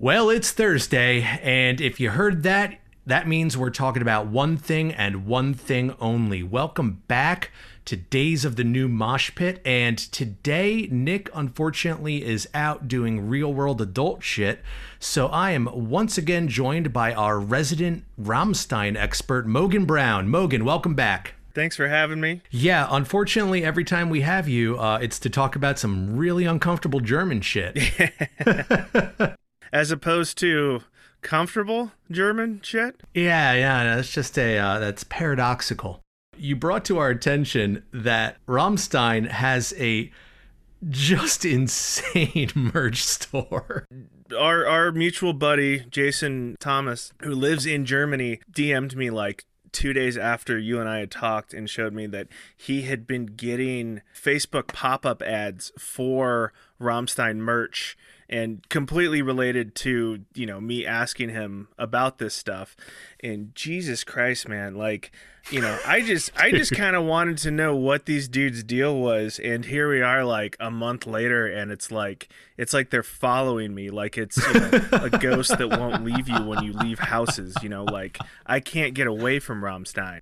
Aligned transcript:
Well, 0.00 0.30
it's 0.30 0.52
Thursday, 0.52 1.22
and 1.42 1.80
if 1.80 1.98
you 1.98 2.10
heard 2.10 2.44
that, 2.44 2.78
that 3.04 3.26
means 3.26 3.58
we're 3.58 3.70
talking 3.70 4.00
about 4.00 4.28
one 4.28 4.56
thing 4.56 4.92
and 4.92 5.26
one 5.26 5.54
thing 5.54 5.92
only. 5.98 6.40
Welcome 6.44 7.02
back 7.08 7.50
to 7.86 7.96
Days 7.96 8.44
of 8.44 8.54
the 8.54 8.62
New 8.62 8.86
Mosh 8.86 9.34
Pit, 9.34 9.60
and 9.64 9.98
today 9.98 10.88
Nick 10.92 11.28
unfortunately 11.34 12.24
is 12.24 12.48
out 12.54 12.86
doing 12.86 13.28
real 13.28 13.52
world 13.52 13.80
adult 13.80 14.22
shit, 14.22 14.62
so 15.00 15.26
I 15.26 15.50
am 15.50 15.68
once 15.72 16.16
again 16.16 16.46
joined 16.46 16.92
by 16.92 17.12
our 17.12 17.40
resident 17.40 18.04
Rammstein 18.22 18.96
expert, 18.96 19.48
Mogan 19.48 19.84
Brown. 19.84 20.28
Mogan, 20.28 20.64
welcome 20.64 20.94
back. 20.94 21.34
Thanks 21.54 21.74
for 21.74 21.88
having 21.88 22.20
me. 22.20 22.40
Yeah, 22.52 22.86
unfortunately, 22.88 23.64
every 23.64 23.82
time 23.82 24.10
we 24.10 24.20
have 24.20 24.48
you, 24.48 24.78
uh, 24.78 25.00
it's 25.02 25.18
to 25.18 25.28
talk 25.28 25.56
about 25.56 25.76
some 25.76 26.16
really 26.16 26.44
uncomfortable 26.44 27.00
German 27.00 27.40
shit. 27.40 27.76
As 29.72 29.90
opposed 29.90 30.38
to 30.38 30.82
comfortable 31.22 31.92
German 32.10 32.60
shit? 32.62 33.02
Yeah, 33.14 33.52
yeah, 33.54 33.96
that's 33.96 34.12
just 34.12 34.38
a 34.38 34.58
uh, 34.58 34.78
that's 34.78 35.04
paradoxical. 35.04 36.00
You 36.36 36.56
brought 36.56 36.84
to 36.86 36.98
our 36.98 37.10
attention 37.10 37.82
that 37.92 38.36
Rammstein 38.46 39.28
has 39.28 39.74
a 39.78 40.10
just 40.88 41.44
insane 41.44 42.50
merch 42.74 43.02
store. 43.02 43.86
Our 44.36 44.66
our 44.66 44.92
mutual 44.92 45.32
buddy 45.32 45.80
Jason 45.90 46.56
Thomas, 46.60 47.12
who 47.22 47.34
lives 47.34 47.66
in 47.66 47.84
Germany, 47.84 48.40
DM'd 48.52 48.96
me 48.96 49.10
like 49.10 49.44
two 49.72 49.92
days 49.92 50.16
after 50.16 50.58
you 50.58 50.80
and 50.80 50.88
I 50.88 51.00
had 51.00 51.10
talked 51.10 51.52
and 51.52 51.68
showed 51.68 51.92
me 51.92 52.06
that 52.06 52.28
he 52.56 52.82
had 52.82 53.06
been 53.06 53.26
getting 53.26 54.00
Facebook 54.14 54.68
pop 54.68 55.04
up 55.04 55.22
ads 55.22 55.72
for 55.78 56.52
Rammstein 56.80 57.36
merch 57.36 57.96
and 58.28 58.68
completely 58.68 59.22
related 59.22 59.74
to 59.74 60.24
you 60.34 60.46
know 60.46 60.60
me 60.60 60.84
asking 60.84 61.30
him 61.30 61.68
about 61.78 62.18
this 62.18 62.34
stuff. 62.34 62.76
And 63.22 63.54
jesus 63.54 64.04
christ 64.04 64.48
man 64.48 64.76
like 64.76 65.10
you 65.50 65.60
know 65.60 65.78
i 65.86 66.00
just 66.00 66.30
i 66.36 66.50
just 66.50 66.72
kind 66.76 66.94
of 66.94 67.04
wanted 67.04 67.38
to 67.38 67.50
know 67.50 67.74
what 67.74 68.06
these 68.06 68.28
dudes 68.28 68.62
deal 68.62 68.98
was. 68.98 69.38
And 69.38 69.64
here 69.64 69.88
we 69.88 70.02
are 70.02 70.24
like 70.24 70.56
a 70.60 70.70
month 70.70 71.06
later 71.06 71.46
and 71.46 71.70
it's 71.70 71.90
like 71.90 72.28
it's 72.56 72.74
like 72.74 72.90
they're 72.90 73.02
following 73.02 73.74
me. 73.74 73.90
Like 73.90 74.18
it's 74.18 74.36
you 74.36 74.60
know, 74.60 74.70
a 74.92 75.10
ghost 75.18 75.56
that 75.56 75.68
won't 75.68 76.04
leave 76.04 76.28
you 76.28 76.42
when 76.42 76.62
you 76.64 76.72
leave 76.72 76.98
houses 76.98 77.54
you 77.62 77.68
know? 77.68 77.84
Like 77.84 78.18
i 78.46 78.60
can't 78.60 78.94
get 78.94 79.06
away 79.06 79.38
from 79.38 79.62
Rammstein. 79.62 80.20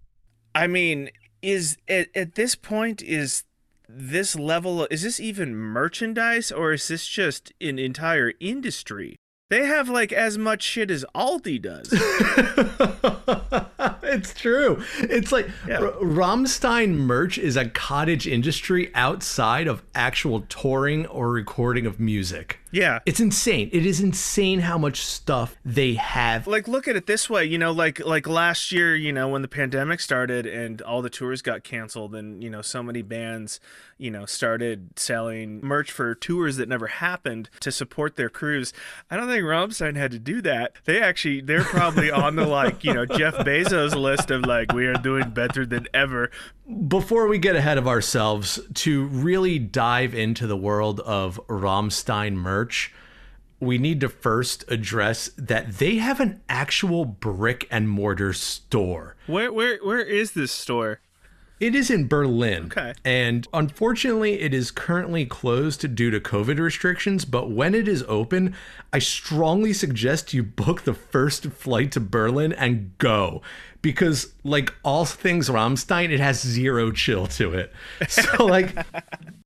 I 0.55 0.67
mean 0.67 1.11
is 1.43 1.77
at, 1.89 2.09
at 2.15 2.35
this 2.35 2.55
point 2.55 3.03
is 3.03 3.45
this 3.89 4.37
level 4.37 4.87
is 4.91 5.03
this 5.03 5.21
even 5.21 5.55
merchandise 5.55 6.51
or 6.51 6.73
is 6.73 6.89
this 6.89 7.07
just 7.07 7.53
an 7.61 7.79
entire 7.79 8.33
industry? 8.41 9.17
They 9.49 9.65
have 9.67 9.89
like 9.89 10.13
as 10.13 10.37
much 10.37 10.63
shit 10.63 10.91
as 10.91 11.05
aldi 11.15 11.63
does. 11.63 11.93
It's 14.09 14.35
true. 14.35 14.83
It's 15.01 15.33
like 15.33 15.49
yeah. 15.67 15.79
R- 15.79 15.93
rammstein 16.01 16.95
merch 16.95 17.39
is 17.39 17.57
a 17.57 17.69
cottage 17.69 18.27
industry 18.27 18.91
outside 18.95 19.67
of 19.67 19.83
actual 19.95 20.43
touring 20.43 21.07
or 21.07 21.31
recording 21.31 21.87
of 21.87 21.99
music 21.99 22.61
yeah. 22.77 22.99
It's 23.07 23.21
insane. 23.21 23.71
It 23.73 23.87
is 23.87 24.01
insane 24.01 24.61
how 24.61 24.77
much 24.77 25.01
stuff 25.01 25.57
they 25.65 25.95
have. 25.95 26.47
Like 26.47 26.69
look 26.69 26.87
at 26.87 26.95
it 26.95 27.07
this 27.07 27.31
way, 27.31 27.47
you 27.47 27.57
know, 27.57 27.73
like 27.73 28.05
like 28.05 28.27
last 28.27 28.71
year, 28.71 28.95
you 28.95 29.13
know, 29.13 29.29
when 29.29 29.41
the 29.41 29.49
pandemic 29.49 29.99
started 29.99 30.47
and 30.47 30.83
all 30.83 31.01
the 31.01 31.09
tours 31.09 31.41
got 31.41 31.65
canceled 31.65 32.15
and, 32.15 32.45
you 32.45 32.51
know, 32.51 32.61
so 32.61 32.83
many 32.83 33.01
bands, 33.01 33.61
you 33.97 34.11
know, 34.11 34.27
started 34.27 34.91
selling 34.99 35.61
merch 35.63 35.91
for 35.91 36.15
tours 36.15 36.59
that 36.59 36.69
never 36.69 36.87
happened 36.87 37.49
to 37.61 37.73
support 37.73 38.17
their 38.17 38.29
crews. 38.29 38.75
I 39.11 39.17
don't 39.17 39.29
think 39.29 39.45
Rammstein 39.45 39.97
had 39.97 40.11
to 40.11 40.19
do 40.19 40.43
that. 40.43 40.75
They 40.85 41.01
actually 41.01 41.41
they're 41.41 41.65
probably 41.65 42.11
on 42.11 42.37
the 42.37 42.47
like, 42.47 42.85
you 42.85 42.93
know, 42.93 43.07
Jeff 43.17 43.37
Bezos 43.37 43.95
list 43.95 44.31
of 44.31 44.43
like 44.43 44.73
we 44.73 44.87
are 44.87 44.95
doing 44.95 45.31
better 45.31 45.65
than 45.65 45.87
ever. 45.95 46.31
Before 46.89 47.29
we 47.29 47.39
get 47.39 47.57
ahead 47.57 47.79
of 47.79 47.87
ourselves, 47.87 48.59
to 48.75 49.07
really 49.07 49.59
dive 49.59 50.15
into 50.15 50.49
the 50.49 50.57
world 50.57 50.99
of 51.01 51.41
Rammstein 51.47 52.35
merch 52.35 52.66
merch, 52.67 52.93
we 53.61 53.79
need 53.79 54.01
to 54.01 54.09
first 54.09 54.65
address 54.69 55.31
that 55.39 55.75
they 55.79 55.97
have 55.97 56.21
an 56.21 56.41
actual 56.49 57.05
brick 57.05 57.67
and 57.71 57.89
mortar 57.89 58.33
store. 58.33 59.17
Where 59.27 59.53
where 59.53 59.79
where 59.83 60.01
is 60.01 60.33
this 60.33 60.53
store? 60.53 61.01
It 61.59 61.75
is 61.75 61.91
in 61.91 62.07
Berlin. 62.07 62.67
Okay. 62.67 62.93
And 63.03 63.49
unfortunately, 63.55 64.41
it 64.41 64.53
is 64.53 64.71
currently 64.71 65.25
closed 65.25 65.95
due 65.95 66.11
to 66.11 66.21
COVID 66.21 66.59
restrictions. 66.59 67.25
But 67.25 67.51
when 67.51 67.75
it 67.75 67.89
is 67.89 68.05
open, 68.09 68.55
I 68.93 68.99
strongly 68.99 69.73
suggest 69.73 70.35
you 70.35 70.43
book 70.43 70.83
the 70.83 70.93
first 70.93 71.47
flight 71.47 71.93
to 71.93 72.01
Berlin 72.01 72.53
and 72.53 72.99
go. 72.99 73.41
Because, 73.87 74.35
like 74.43 74.75
all 74.83 75.05
things 75.05 75.49
Rammstein, 75.49 76.11
it 76.11 76.19
has 76.19 76.41
zero 76.41 76.91
chill 76.91 77.29
to 77.29 77.55
it. 77.55 77.73
So, 78.09 78.45
like, 78.45 78.75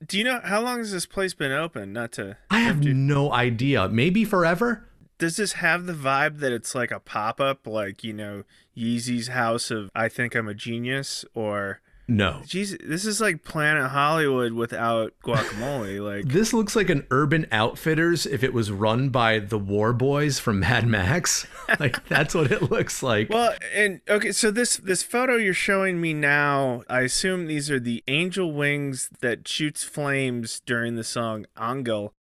do 0.06 0.16
you 0.16 0.24
know 0.24 0.40
how 0.42 0.62
long 0.62 0.78
has 0.78 0.92
this 0.92 1.04
place 1.04 1.34
been 1.34 1.52
open? 1.52 1.92
Not 1.92 2.12
to. 2.12 2.38
I 2.50 2.60
have 2.60 2.82
you. 2.82 2.94
no 2.94 3.34
idea. 3.34 3.86
Maybe 3.90 4.24
forever. 4.24 4.88
Does 5.18 5.36
this 5.36 5.52
have 5.52 5.84
the 5.84 5.92
vibe 5.92 6.38
that 6.38 6.52
it's 6.52 6.74
like 6.74 6.90
a 6.90 7.00
pop 7.00 7.38
up, 7.38 7.66
like 7.66 8.02
you 8.02 8.14
know 8.14 8.44
Yeezy's 8.74 9.28
house 9.28 9.70
of 9.70 9.90
I 9.94 10.08
think 10.08 10.34
I'm 10.34 10.48
a 10.48 10.54
genius, 10.54 11.26
or 11.34 11.82
no. 12.10 12.40
Jeez, 12.44 12.76
this 12.84 13.06
is 13.06 13.20
like 13.20 13.44
Planet 13.44 13.90
Hollywood 13.90 14.52
without 14.52 15.14
guacamole. 15.24 16.00
Like 16.10 16.26
this 16.26 16.52
looks 16.52 16.74
like 16.74 16.90
an 16.90 17.06
Urban 17.10 17.46
Outfitters 17.52 18.26
if 18.26 18.42
it 18.42 18.52
was 18.52 18.70
run 18.70 19.10
by 19.10 19.38
the 19.38 19.58
War 19.58 19.92
Boys 19.92 20.38
from 20.38 20.60
Mad 20.60 20.86
Max. 20.86 21.46
like 21.80 22.06
that's 22.08 22.34
what 22.34 22.50
it 22.50 22.70
looks 22.70 23.02
like. 23.02 23.30
Well, 23.30 23.54
and 23.74 24.00
okay, 24.08 24.32
so 24.32 24.50
this 24.50 24.76
this 24.78 25.02
photo 25.02 25.36
you're 25.36 25.54
showing 25.54 26.00
me 26.00 26.14
now, 26.14 26.82
I 26.88 27.02
assume 27.02 27.46
these 27.46 27.70
are 27.70 27.78
the 27.78 28.02
angel 28.08 28.52
wings 28.52 29.10
that 29.20 29.46
shoots 29.46 29.84
flames 29.84 30.60
during 30.66 30.96
the 30.96 31.04
song 31.04 31.46
Angel 31.60 32.12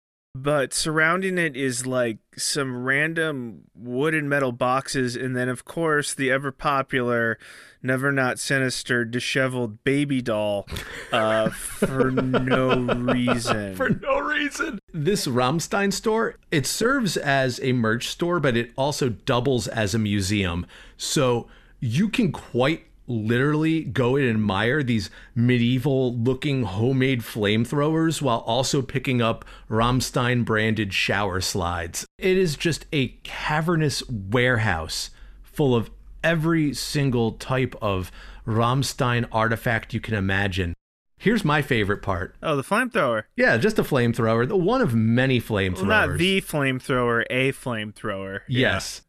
but 0.42 0.72
surrounding 0.72 1.38
it 1.38 1.56
is 1.56 1.86
like 1.86 2.18
some 2.36 2.84
random 2.84 3.62
wood 3.74 4.14
and 4.14 4.28
metal 4.28 4.52
boxes 4.52 5.16
and 5.16 5.34
then 5.36 5.48
of 5.48 5.64
course 5.64 6.14
the 6.14 6.30
ever 6.30 6.52
popular 6.52 7.38
never 7.82 8.12
not 8.12 8.38
sinister 8.38 9.04
disheveled 9.04 9.82
baby 9.84 10.22
doll 10.22 10.66
uh, 11.12 11.48
for 11.50 12.10
no 12.10 12.74
reason. 12.74 13.74
For 13.76 13.88
no 13.88 14.18
reason. 14.18 14.78
This 14.92 15.26
Rammstein 15.26 15.92
store 15.92 16.36
it 16.50 16.66
serves 16.66 17.16
as 17.16 17.60
a 17.62 17.72
merch 17.72 18.08
store 18.08 18.40
but 18.40 18.56
it 18.56 18.72
also 18.76 19.08
doubles 19.08 19.66
as 19.68 19.94
a 19.94 19.98
museum. 19.98 20.66
So 20.96 21.48
you 21.80 22.08
can 22.08 22.32
quite 22.32 22.87
literally 23.08 23.82
go 23.82 24.16
and 24.16 24.28
admire 24.28 24.82
these 24.82 25.10
medieval 25.34 26.14
looking 26.14 26.62
homemade 26.62 27.20
flamethrowers 27.20 28.22
while 28.22 28.38
also 28.40 28.82
picking 28.82 29.20
up 29.22 29.44
Rammstein 29.68 30.44
branded 30.44 30.92
shower 30.92 31.40
slides. 31.40 32.06
It 32.18 32.36
is 32.36 32.56
just 32.56 32.86
a 32.92 33.08
cavernous 33.24 34.02
warehouse 34.08 35.10
full 35.42 35.74
of 35.74 35.90
every 36.22 36.74
single 36.74 37.32
type 37.32 37.74
of 37.80 38.12
Rammstein 38.46 39.26
artifact 39.32 39.94
you 39.94 40.00
can 40.00 40.14
imagine. 40.14 40.74
Here's 41.20 41.44
my 41.44 41.62
favorite 41.62 42.00
part. 42.00 42.36
Oh, 42.42 42.54
the 42.54 42.62
flamethrower. 42.62 43.24
Yeah, 43.36 43.56
just 43.56 43.78
a 43.78 43.82
flamethrower. 43.82 44.46
The 44.46 44.56
one 44.56 44.80
of 44.80 44.94
many 44.94 45.40
flamethrowers. 45.40 45.76
Well, 45.78 46.08
not 46.08 46.18
the 46.18 46.40
flamethrower, 46.40 47.24
a 47.28 47.52
flamethrower. 47.52 48.40
Yes 48.46 49.02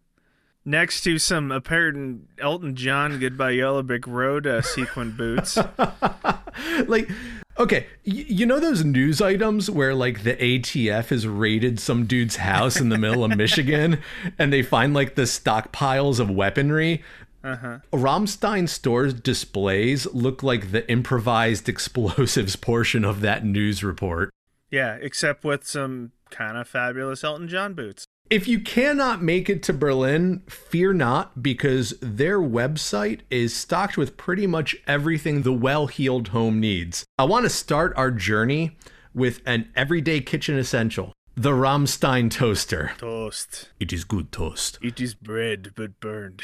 next 0.65 1.01
to 1.01 1.17
some 1.17 1.51
apparent 1.51 2.27
Elton 2.39 2.75
John 2.75 3.19
"Goodbye 3.19 3.51
Yellow 3.51 3.83
Brick 3.83 4.05
Road" 4.07 4.45
uh, 4.47 4.61
sequin 4.61 5.11
boots. 5.11 5.57
like, 6.87 7.09
okay, 7.57 7.87
y- 8.05 8.25
you 8.27 8.45
know 8.45 8.59
those 8.59 8.83
news 8.83 9.21
items 9.21 9.69
where 9.69 9.95
like 9.95 10.23
the 10.23 10.35
ATF 10.35 11.09
has 11.09 11.27
raided 11.27 11.79
some 11.79 12.05
dude's 12.05 12.37
house 12.37 12.79
in 12.79 12.89
the 12.89 12.97
middle 12.97 13.23
of 13.23 13.35
Michigan, 13.37 13.99
and 14.37 14.51
they 14.53 14.61
find 14.61 14.93
like 14.93 15.15
the 15.15 15.23
stockpiles 15.23 16.19
of 16.19 16.29
weaponry. 16.29 17.03
Uh-huh. 17.41 17.79
Rammstein 17.93 18.67
store's 18.67 19.13
displays 19.13 20.05
look 20.13 20.43
like 20.43 20.71
the 20.71 20.89
improvised 20.91 21.69
explosives 21.69 22.57
portion 22.57 23.05
of 23.05 23.21
that 23.21 23.45
news 23.45 23.81
report. 23.83 24.29
Yeah, 24.69 24.97
except 25.01 25.45
with 25.45 25.65
some 25.65 26.11
kind 26.31 26.57
of 26.57 26.67
fabulous 26.67 27.23
Elton 27.23 27.47
John 27.47 27.73
boots. 27.73 28.05
If 28.29 28.47
you 28.47 28.59
cannot 28.59 29.23
make 29.23 29.49
it 29.49 29.63
to 29.63 29.73
Berlin, 29.73 30.43
fear 30.47 30.93
not, 30.93 31.41
because 31.41 31.95
their 31.99 32.39
website 32.39 33.21
is 33.31 33.55
stocked 33.55 33.97
with 33.97 34.17
pretty 34.17 34.45
much 34.45 34.75
everything 34.85 35.41
the 35.41 35.51
well 35.51 35.87
heeled 35.87 36.27
home 36.27 36.59
needs. 36.59 37.05
I 37.17 37.23
want 37.23 37.45
to 37.45 37.49
start 37.49 37.91
our 37.95 38.11
journey 38.11 38.77
with 39.15 39.41
an 39.47 39.69
everyday 39.75 40.21
kitchen 40.21 40.59
essential 40.59 41.13
the 41.35 41.51
Rammstein 41.51 42.29
toaster. 42.29 42.91
Toast. 42.97 43.69
It 43.79 43.93
is 43.93 44.03
good 44.03 44.31
toast. 44.31 44.77
It 44.81 44.99
is 44.99 45.15
bread, 45.15 45.71
but 45.75 45.99
burned. 45.99 46.43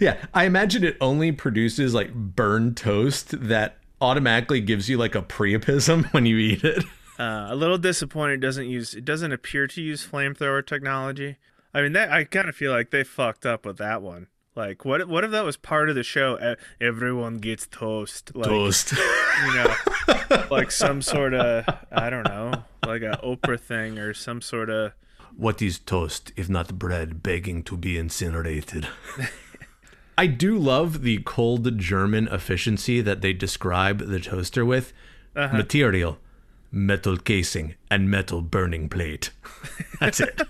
Yeah, 0.00 0.24
I 0.32 0.44
imagine 0.44 0.84
it 0.84 0.96
only 1.00 1.32
produces 1.32 1.92
like 1.92 2.14
burned 2.14 2.78
toast 2.78 3.48
that 3.48 3.76
automatically 4.00 4.60
gives 4.60 4.88
you 4.88 4.96
like 4.96 5.14
a 5.14 5.22
priapism 5.22 6.06
when 6.12 6.24
you 6.24 6.38
eat 6.38 6.64
it. 6.64 6.84
Uh, 7.18 7.48
a 7.50 7.56
little 7.56 7.78
disappointed 7.78 8.34
it 8.34 8.40
doesn't 8.40 8.68
use 8.68 8.94
it 8.94 9.04
doesn't 9.04 9.32
appear 9.32 9.66
to 9.66 9.82
use 9.82 10.06
flamethrower 10.06 10.64
technology. 10.64 11.36
I 11.74 11.82
mean 11.82 11.92
that 11.92 12.10
I 12.10 12.24
kind 12.24 12.48
of 12.48 12.54
feel 12.54 12.72
like 12.72 12.90
they 12.90 13.04
fucked 13.04 13.44
up 13.44 13.66
with 13.66 13.78
that 13.78 14.02
one. 14.02 14.28
Like 14.54 14.84
what 14.84 15.08
what 15.08 15.24
if 15.24 15.30
that 15.32 15.44
was 15.44 15.56
part 15.56 15.88
of 15.88 15.94
the 15.94 16.02
show? 16.02 16.56
Everyone 16.80 17.38
gets 17.38 17.66
toast. 17.66 18.34
Like, 18.34 18.48
Toast. 18.48 18.92
You 18.92 19.54
know, 19.54 19.74
like 20.50 20.70
some 20.70 21.02
sort 21.02 21.34
of 21.34 21.64
I 21.90 22.10
don't 22.10 22.24
know, 22.24 22.64
like 22.86 23.02
a 23.02 23.20
Oprah 23.22 23.58
thing 23.60 23.98
or 23.98 24.14
some 24.14 24.40
sort 24.40 24.70
of 24.70 24.92
what 25.36 25.62
is 25.62 25.78
toast 25.78 26.32
if 26.36 26.48
not 26.48 26.78
bread 26.78 27.22
begging 27.22 27.62
to 27.64 27.76
be 27.76 27.98
incinerated? 27.98 28.86
I 30.18 30.26
do 30.26 30.58
love 30.58 31.02
the 31.02 31.22
cold 31.24 31.78
German 31.78 32.26
efficiency 32.28 33.00
that 33.00 33.20
they 33.20 33.32
describe 33.32 34.00
the 34.00 34.18
toaster 34.18 34.64
with. 34.64 34.92
Material, 35.36 36.18
metal 36.70 37.16
casing, 37.16 37.74
and 37.90 38.10
metal 38.10 38.42
burning 38.42 38.88
plate. 38.88 39.30
That's 40.00 40.20
it. 40.20 40.42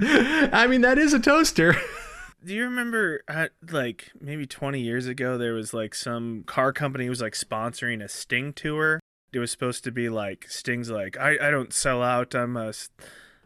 I 0.00 0.66
mean, 0.66 0.80
that 0.80 0.98
is 0.98 1.12
a 1.12 1.20
toaster. 1.20 1.74
Do 2.44 2.54
you 2.54 2.64
remember, 2.64 3.22
uh, 3.28 3.48
like 3.70 4.12
maybe 4.18 4.46
20 4.46 4.80
years 4.80 5.06
ago, 5.06 5.36
there 5.36 5.52
was 5.52 5.74
like 5.74 5.94
some 5.94 6.42
car 6.44 6.72
company 6.72 7.08
was 7.08 7.20
like 7.20 7.34
sponsoring 7.34 8.02
a 8.02 8.08
Sting 8.08 8.54
tour. 8.54 9.00
It 9.32 9.38
was 9.38 9.50
supposed 9.50 9.84
to 9.84 9.92
be 9.92 10.08
like 10.08 10.46
Sting's 10.48 10.90
like 10.90 11.18
I, 11.18 11.36
I 11.40 11.50
don't 11.50 11.72
sell 11.72 12.02
out. 12.02 12.34
I'm 12.34 12.56
a, 12.56 12.72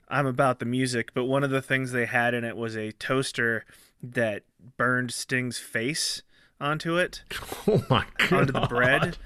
I'm 0.09 0.27
about 0.27 0.61
the 0.61 0.65
music. 0.65 1.13
But 1.13 1.25
one 1.25 1.43
of 1.43 1.51
the 1.51 1.61
things 1.61 1.91
they 1.91 2.07
had 2.07 2.35
in 2.35 2.45
it 2.45 2.57
was 2.57 2.77
a 2.77 2.93
toaster 2.93 3.65
that 4.01 4.45
burned 4.77 5.13
Sting's 5.13 5.59
face 5.59 6.23
onto 6.61 6.97
it, 6.97 7.23
Oh 7.69 7.85
my 7.91 8.05
god. 8.19 8.33
onto 8.33 8.53
the 8.53 8.67
bread, 8.67 9.17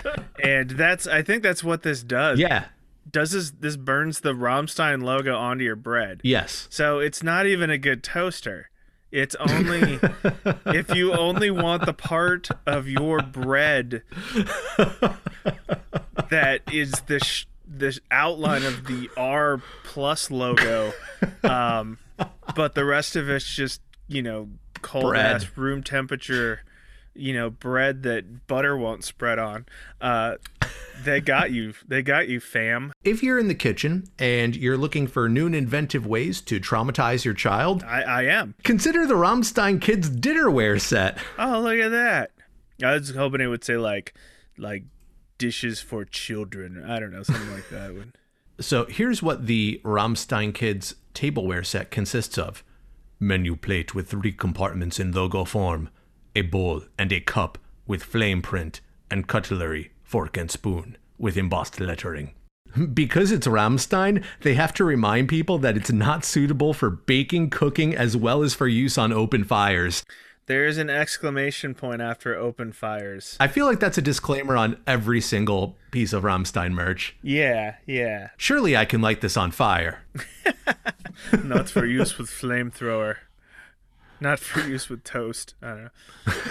and 0.42 0.70
that's 0.70 1.06
I 1.06 1.22
think 1.22 1.42
that's 1.42 1.62
what 1.64 1.82
this 1.82 2.02
does. 2.02 2.38
Yeah. 2.38 2.66
Does 3.10 3.30
this 3.30 3.50
this 3.52 3.76
burns 3.76 4.20
the 4.20 4.34
Rammstein 4.34 5.02
logo 5.02 5.34
onto 5.36 5.64
your 5.64 5.76
bread? 5.76 6.20
Yes. 6.24 6.66
So 6.70 6.98
it's 6.98 7.22
not 7.22 7.46
even 7.46 7.70
a 7.70 7.78
good 7.78 8.02
toaster. 8.02 8.68
It's 9.10 9.34
only 9.36 9.98
if 10.66 10.94
you 10.94 11.14
only 11.14 11.50
want 11.50 11.86
the 11.86 11.94
part 11.94 12.50
of 12.66 12.86
your 12.86 13.20
bread 13.22 14.02
that 16.30 16.60
is 16.72 16.92
the 17.06 17.18
sh- 17.20 17.46
the 17.66 17.98
outline 18.10 18.64
of 18.64 18.86
the 18.86 19.08
R 19.16 19.62
plus 19.84 20.30
logo, 20.30 20.92
um, 21.44 21.98
but 22.54 22.74
the 22.74 22.84
rest 22.84 23.16
of 23.16 23.28
it's 23.30 23.46
just 23.54 23.80
you 24.08 24.22
know 24.22 24.48
cold 24.82 25.10
Bread. 25.12 25.36
ass 25.36 25.46
room 25.56 25.82
temperature, 25.82 26.60
you 27.18 27.32
know 27.34 27.50
bread 27.50 28.02
that 28.04 28.46
butter 28.46 28.76
won't 28.76 29.04
spread 29.04 29.38
on. 29.38 29.66
Uh, 30.00 30.36
they 31.04 31.20
got 31.20 31.50
you. 31.50 31.74
They 31.86 32.02
got 32.02 32.28
you, 32.28 32.40
fam. 32.40 32.92
If 33.04 33.22
you're 33.22 33.38
in 33.38 33.48
the 33.48 33.54
kitchen 33.54 34.04
and 34.18 34.56
you're 34.56 34.76
looking 34.76 35.06
for 35.06 35.28
new 35.28 35.46
and 35.46 35.54
inventive 35.54 36.06
ways 36.06 36.40
to 36.42 36.58
traumatize 36.60 37.24
your 37.24 37.34
child, 37.34 37.82
I, 37.84 38.02
I 38.02 38.22
am. 38.24 38.54
consider 38.64 39.06
the 39.06 39.14
Rammstein 39.14 39.80
Kids 39.80 40.10
dinnerware 40.10 40.80
set. 40.80 41.18
Oh, 41.38 41.60
look 41.60 41.78
at 41.78 41.90
that. 41.90 42.30
I 42.82 42.92
was 42.94 43.10
hoping 43.14 43.40
it 43.40 43.46
would 43.46 43.64
say 43.64 43.76
like 43.76 44.14
like 44.56 44.84
dishes 45.38 45.80
for 45.80 46.04
children. 46.04 46.84
I 46.84 46.98
don't 47.00 47.12
know, 47.12 47.22
something 47.22 47.52
like 47.52 47.68
that. 47.70 47.94
Would- 47.94 48.16
So 48.60 48.86
here's 48.86 49.22
what 49.22 49.46
the 49.46 49.80
Rammstein 49.84 50.52
Kids 50.52 50.94
tableware 51.14 51.64
set 51.64 51.90
consists 51.90 52.36
of 52.38 52.64
menu 53.20 53.56
plate 53.56 53.94
with 53.94 54.08
three 54.10 54.32
compartments 54.32 55.00
in 55.00 55.10
logo 55.12 55.44
form, 55.44 55.88
a 56.34 56.42
bowl 56.42 56.82
and 56.98 57.12
a 57.12 57.20
cup 57.20 57.58
with 57.86 58.02
flame 58.02 58.42
print, 58.42 58.80
and 59.10 59.26
cutlery, 59.26 59.92
fork 60.02 60.36
and 60.36 60.50
spoon 60.50 60.96
with 61.18 61.36
embossed 61.36 61.80
lettering. 61.80 62.32
Because 62.92 63.32
it's 63.32 63.46
Rammstein, 63.46 64.22
they 64.42 64.54
have 64.54 64.74
to 64.74 64.84
remind 64.84 65.28
people 65.28 65.58
that 65.58 65.76
it's 65.76 65.90
not 65.90 66.24
suitable 66.24 66.74
for 66.74 66.90
baking, 66.90 67.50
cooking, 67.50 67.96
as 67.96 68.16
well 68.16 68.42
as 68.42 68.54
for 68.54 68.68
use 68.68 68.98
on 68.98 69.12
open 69.12 69.42
fires. 69.42 70.04
There 70.46 70.64
is 70.64 70.78
an 70.78 70.88
exclamation 70.88 71.74
point 71.74 72.00
after 72.00 72.34
open 72.34 72.72
fires. 72.72 73.36
I 73.38 73.48
feel 73.48 73.66
like 73.66 73.80
that's 73.80 73.98
a 73.98 74.02
disclaimer 74.02 74.56
on 74.56 74.78
every 74.86 75.20
single 75.20 75.76
piece 75.90 76.14
of 76.14 76.22
Rammstein 76.22 76.72
merch. 76.72 77.16
Yeah, 77.22 77.76
yeah. 77.86 78.30
Surely 78.38 78.76
I 78.76 78.86
can 78.86 79.02
light 79.02 79.20
this 79.20 79.36
on 79.36 79.50
fire. 79.50 80.04
Not 81.44 81.68
for 81.68 81.84
use 81.84 82.16
with 82.16 82.30
flamethrower. 82.30 83.16
Not 84.20 84.38
for 84.40 84.60
use 84.68 84.88
with 84.88 85.04
toast. 85.04 85.54
I 85.62 85.68
don't 85.68 85.84
know. 85.84 85.90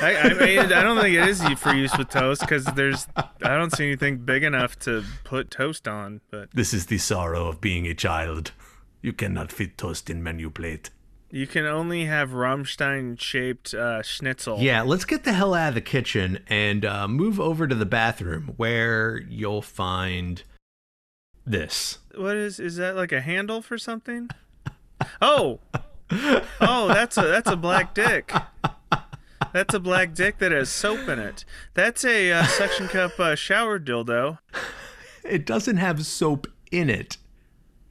I, 0.01 0.15
I 0.15 0.33
mean, 0.35 0.59
I 0.59 0.81
don't 0.83 0.99
think 1.01 1.15
it 1.15 1.27
is 1.27 1.41
for 1.59 1.73
use 1.73 1.97
with 1.97 2.09
toast 2.09 2.41
because 2.41 2.63
there's. 2.65 3.07
I 3.15 3.55
don't 3.57 3.71
see 3.75 3.85
anything 3.85 4.19
big 4.19 4.43
enough 4.43 4.79
to 4.79 5.03
put 5.23 5.51
toast 5.51 5.87
on. 5.87 6.21
But 6.31 6.49
This 6.53 6.73
is 6.73 6.85
the 6.85 6.97
sorrow 6.97 7.47
of 7.47 7.59
being 7.59 7.85
a 7.85 7.93
child. 7.93 8.51
You 9.01 9.11
cannot 9.13 9.51
fit 9.51 9.77
toast 9.77 10.09
in 10.09 10.23
menu 10.23 10.49
plate. 10.49 10.89
you 11.29 11.45
can 11.45 11.65
only 11.65 12.05
have 12.05 12.29
Rammstein 12.29 13.19
shaped 13.19 13.73
uh, 13.73 14.01
schnitzel. 14.01 14.59
Yeah, 14.59 14.81
let's 14.83 15.03
get 15.05 15.25
the 15.25 15.33
hell 15.33 15.53
out 15.53 15.69
of 15.69 15.75
the 15.75 15.81
kitchen 15.81 16.39
and 16.47 16.85
uh, 16.85 17.07
move 17.07 17.37
over 17.39 17.67
to 17.67 17.75
the 17.75 17.85
bathroom 17.85 18.53
where 18.55 19.17
you'll 19.29 19.61
find 19.61 20.43
this. 21.45 21.99
What 22.15 22.35
is 22.37 22.59
is 22.59 22.77
that 22.77 22.95
like 22.95 23.11
a 23.11 23.21
handle 23.21 23.61
for 23.61 23.77
something? 23.77 24.29
Oh, 25.21 25.59
oh, 26.11 26.87
that's 26.87 27.17
a 27.17 27.21
that's 27.21 27.49
a 27.49 27.55
black 27.57 27.93
dick. 27.93 28.31
That's 29.53 29.73
a 29.73 29.79
black 29.79 30.13
dick 30.13 30.39
that 30.39 30.51
has 30.51 30.69
soap 30.69 31.07
in 31.07 31.19
it. 31.19 31.45
That's 31.73 32.03
a 32.03 32.31
uh, 32.31 32.43
suction 32.45 32.87
cup 32.87 33.19
uh, 33.19 33.35
shower 33.35 33.79
dildo. 33.79 34.39
It 35.23 35.45
doesn't 35.45 35.77
have 35.77 36.05
soap 36.05 36.47
in 36.71 36.89
it. 36.89 37.17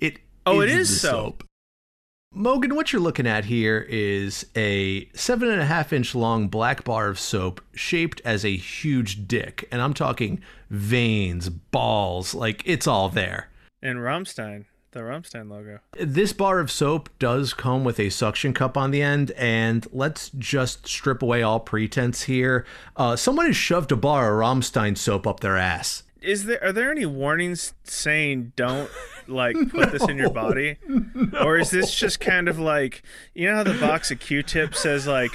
It 0.00 0.18
Oh, 0.44 0.60
it 0.60 0.66
the 0.66 0.72
is 0.72 1.00
soap. 1.00 1.44
Mogan, 2.32 2.74
what 2.74 2.92
you're 2.92 3.00
looking 3.00 3.26
at 3.26 3.46
here 3.46 3.86
is 3.88 4.46
a 4.54 5.08
seven 5.14 5.48
and 5.50 5.60
a 5.60 5.64
half 5.64 5.92
inch 5.92 6.14
long 6.14 6.48
black 6.48 6.84
bar 6.84 7.08
of 7.08 7.18
soap 7.18 7.62
shaped 7.74 8.20
as 8.24 8.44
a 8.44 8.54
huge 8.54 9.26
dick. 9.26 9.66
And 9.72 9.80
I'm 9.80 9.94
talking 9.94 10.42
veins, 10.68 11.48
balls, 11.48 12.34
like 12.34 12.62
it's 12.66 12.86
all 12.86 13.08
there. 13.08 13.48
And 13.80 14.00
Rammstein, 14.00 14.66
the 14.96 15.02
Rammstein 15.02 15.50
logo. 15.50 15.78
This 15.98 16.32
bar 16.32 16.58
of 16.58 16.70
soap 16.70 17.10
does 17.18 17.52
come 17.54 17.84
with 17.84 18.00
a 18.00 18.10
suction 18.10 18.52
cup 18.52 18.76
on 18.76 18.90
the 18.90 19.02
end, 19.02 19.30
and 19.32 19.86
let's 19.92 20.30
just 20.30 20.88
strip 20.88 21.22
away 21.22 21.42
all 21.42 21.60
pretense 21.60 22.22
here. 22.22 22.66
Uh, 22.96 23.14
someone 23.14 23.46
has 23.46 23.56
shoved 23.56 23.92
a 23.92 23.96
bar 23.96 24.32
of 24.32 24.40
Rammstein 24.40 24.96
soap 24.96 25.26
up 25.26 25.40
their 25.40 25.56
ass. 25.56 26.02
Is 26.22 26.46
there 26.46 26.62
are 26.64 26.72
there 26.72 26.90
any 26.90 27.06
warnings 27.06 27.74
saying 27.84 28.52
don't 28.56 28.90
like 29.28 29.54
put 29.68 29.92
this 29.92 30.08
in 30.08 30.16
your 30.16 30.30
body, 30.30 30.78
or 31.40 31.58
is 31.58 31.70
this 31.70 31.94
just 31.94 32.18
kind 32.18 32.48
of 32.48 32.58
like 32.58 33.02
you 33.34 33.46
know 33.46 33.56
how 33.56 33.64
the 33.64 33.74
box 33.74 34.10
of 34.10 34.18
Q-tips 34.18 34.80
says 34.80 35.06
like 35.06 35.30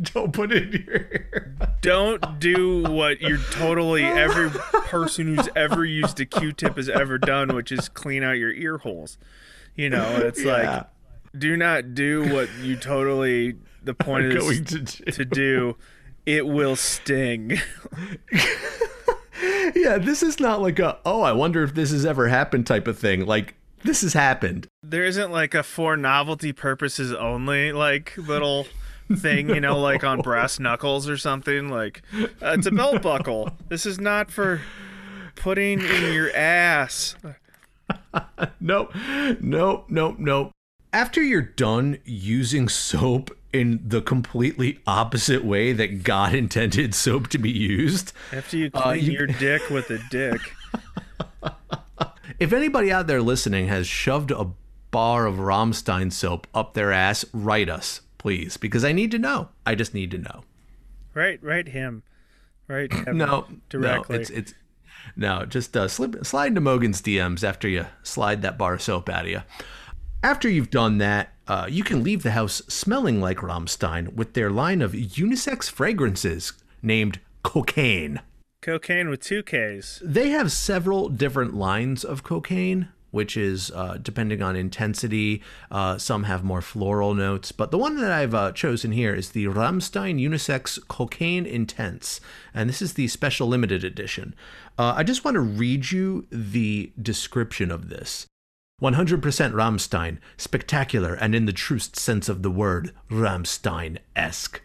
Don't 0.14 0.32
put 0.32 0.50
it 0.52 0.74
in 0.74 0.84
your 0.86 0.98
hair. 0.98 1.54
don't 1.82 2.38
do 2.40 2.82
what 2.84 3.20
you're 3.20 3.38
totally 3.50 4.04
every 4.04 4.48
person 4.50 5.34
who's 5.36 5.48
ever 5.54 5.84
used 5.84 6.18
a 6.20 6.24
Q-tip 6.26 6.76
has 6.76 6.88
ever 6.88 7.18
done, 7.18 7.54
which 7.54 7.70
is 7.72 7.88
clean 7.88 8.22
out 8.22 8.32
your 8.38 8.52
ear 8.52 8.78
holes. 8.78 9.18
You 9.74 9.90
know, 9.90 10.16
it's 10.16 10.42
Yeah. 10.42 10.52
like 10.52 10.86
do 11.38 11.56
not 11.56 11.94
do 11.94 12.32
what 12.32 12.48
you 12.62 12.76
totally 12.76 13.56
the 13.84 13.94
point 13.94 14.26
is 14.26 14.42
Going 14.42 14.64
to 14.64 14.78
do. 14.80 15.12
to 15.12 15.24
do. 15.24 15.76
It 16.26 16.46
will 16.46 16.76
sting. 16.76 17.58
Yeah, 19.74 19.98
this 19.98 20.22
is 20.22 20.40
not 20.40 20.60
like 20.60 20.78
a, 20.80 20.98
oh, 21.06 21.22
I 21.22 21.32
wonder 21.32 21.62
if 21.62 21.74
this 21.74 21.92
has 21.92 22.04
ever 22.04 22.28
happened 22.28 22.66
type 22.66 22.86
of 22.88 22.98
thing. 22.98 23.24
Like, 23.24 23.54
this 23.84 24.02
has 24.02 24.12
happened. 24.12 24.66
there 24.82 25.04
isn't 25.04 25.30
like 25.30 25.54
a 25.54 25.62
for 25.62 25.96
novelty 25.96 26.52
purposes 26.52 27.12
only 27.12 27.72
like 27.72 28.14
little 28.18 28.66
thing, 29.16 29.48
you 29.50 29.60
know, 29.60 29.78
like 29.78 30.04
on 30.04 30.20
brass 30.22 30.58
knuckles 30.60 31.08
or 31.08 31.16
something. 31.16 31.68
Like 31.68 32.02
uh, 32.42 32.54
it's 32.58 32.66
a 32.66 32.70
belt 32.70 33.02
buckle. 33.02 33.50
This 33.68 33.86
is 33.86 34.00
not 34.00 34.30
for 34.30 34.60
putting 35.36 35.80
in 35.80 36.12
your 36.12 36.34
ass. 36.34 37.16
Nope, 38.60 38.94
nope, 39.40 39.86
nope, 39.88 40.16
nope. 40.18 40.52
After 40.92 41.20
you're 41.22 41.42
done 41.42 41.98
using 42.04 42.68
soap 42.68 43.30
in 43.52 43.80
the 43.84 44.00
completely 44.00 44.78
opposite 44.86 45.44
way 45.44 45.72
that 45.72 46.04
God 46.04 46.34
intended 46.34 46.94
soap 46.94 47.26
to 47.28 47.38
be 47.38 47.50
used, 47.50 48.12
After 48.32 48.56
you 48.56 48.70
clean 48.70 48.84
Uh, 48.86 48.92
you- 48.92 49.12
your 49.12 49.26
dick 49.26 49.68
with 49.70 49.90
a 49.90 49.98
dick. 50.10 50.40
if 52.38 52.52
anybody 52.52 52.92
out 52.92 53.06
there 53.08 53.22
listening 53.22 53.66
has 53.68 53.86
shoved 53.88 54.30
a 54.30 54.46
bar 54.90 55.26
of 55.26 55.36
Rammstein 55.36 56.12
soap 56.12 56.46
up 56.54 56.74
their 56.74 56.92
ass, 56.92 57.24
write 57.32 57.68
us, 57.68 58.00
please, 58.20 58.58
because 58.58 58.84
I 58.84 58.92
need 58.92 59.10
to 59.12 59.18
know. 59.18 59.48
I 59.64 59.74
just 59.74 59.94
need 59.94 60.10
to 60.10 60.18
know. 60.18 60.42
Right, 61.14 61.42
right 61.42 61.66
him. 61.66 62.02
Right. 62.68 62.92
No, 63.08 63.46
Directly. 63.70 64.16
No, 64.16 64.20
it's 64.20 64.30
it's 64.30 64.54
no. 65.16 65.44
Just 65.46 65.76
uh, 65.76 65.88
slip 65.88 66.24
slide 66.24 66.48
into 66.48 66.60
Mogan's 66.60 67.02
DMs 67.02 67.42
after 67.42 67.66
you 67.66 67.86
slide 68.02 68.42
that 68.42 68.58
bar 68.58 68.74
of 68.74 68.82
soap 68.82 69.08
out 69.08 69.24
of 69.24 69.30
you. 69.30 69.42
After 70.22 70.48
you've 70.48 70.70
done 70.70 70.98
that, 70.98 71.32
uh, 71.48 71.66
you 71.68 71.82
can 71.82 72.04
leave 72.04 72.22
the 72.22 72.32
house 72.32 72.62
smelling 72.68 73.20
like 73.20 73.38
Rammstein 73.38 74.12
with 74.14 74.34
their 74.34 74.50
line 74.50 74.82
of 74.82 74.92
unisex 74.92 75.68
fragrances 75.68 76.52
named 76.82 77.18
Cocaine. 77.42 78.20
Cocaine 78.60 79.08
with 79.08 79.22
two 79.22 79.42
Ks. 79.42 80.00
They 80.04 80.28
have 80.28 80.52
several 80.52 81.08
different 81.08 81.54
lines 81.54 82.04
of 82.04 82.22
cocaine, 82.22 82.88
which 83.10 83.36
is 83.36 83.70
uh, 83.72 83.98
depending 84.02 84.42
on 84.42 84.56
intensity. 84.56 85.42
Uh, 85.70 85.98
some 85.98 86.24
have 86.24 86.44
more 86.44 86.62
floral 86.62 87.14
notes, 87.14 87.52
but 87.52 87.70
the 87.70 87.78
one 87.78 87.96
that 88.00 88.12
I've 88.12 88.34
uh, 88.34 88.52
chosen 88.52 88.92
here 88.92 89.14
is 89.14 89.30
the 89.30 89.46
Rammstein 89.46 90.20
Unisex 90.20 90.78
Cocaine 90.88 91.46
Intense, 91.46 92.20
and 92.54 92.68
this 92.68 92.82
is 92.82 92.94
the 92.94 93.08
special 93.08 93.48
limited 93.48 93.84
edition. 93.84 94.34
Uh, 94.78 94.94
I 94.96 95.02
just 95.02 95.24
want 95.24 95.34
to 95.34 95.40
read 95.40 95.90
you 95.90 96.26
the 96.30 96.92
description 97.00 97.70
of 97.70 97.88
this. 97.88 98.26
100% 98.80 99.20
Rammstein, 99.20 100.18
spectacular 100.38 101.14
and 101.14 101.34
in 101.34 101.44
the 101.44 101.52
truest 101.52 101.96
sense 101.96 102.28
of 102.28 102.42
the 102.42 102.50
word, 102.50 102.92
Rammstein 103.10 103.98
esque. 104.16 104.62